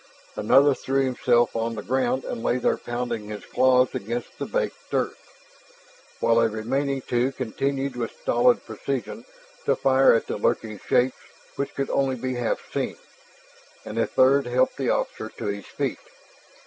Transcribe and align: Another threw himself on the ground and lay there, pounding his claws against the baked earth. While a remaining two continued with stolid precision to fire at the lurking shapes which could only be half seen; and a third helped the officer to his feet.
Another 0.35 0.73
threw 0.73 1.01
himself 1.05 1.55
on 1.55 1.75
the 1.75 1.83
ground 1.83 2.25
and 2.25 2.41
lay 2.41 2.57
there, 2.57 2.75
pounding 2.75 3.25
his 3.25 3.45
claws 3.45 3.93
against 3.93 4.39
the 4.39 4.47
baked 4.47 4.91
earth. 4.91 5.31
While 6.19 6.39
a 6.39 6.47
remaining 6.49 7.03
two 7.03 7.31
continued 7.33 7.95
with 7.95 8.09
stolid 8.19 8.65
precision 8.65 9.25
to 9.65 9.75
fire 9.75 10.15
at 10.15 10.25
the 10.25 10.37
lurking 10.37 10.79
shapes 10.87 11.17
which 11.55 11.75
could 11.75 11.91
only 11.91 12.15
be 12.15 12.33
half 12.33 12.67
seen; 12.73 12.97
and 13.85 13.99
a 13.99 14.07
third 14.07 14.47
helped 14.47 14.77
the 14.77 14.89
officer 14.89 15.29
to 15.37 15.45
his 15.45 15.67
feet. 15.67 15.99